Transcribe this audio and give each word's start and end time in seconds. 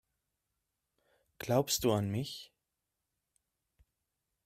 Glaubst 1.37 1.83
du 1.83 1.91
an 1.91 2.09
mich? 2.09 2.51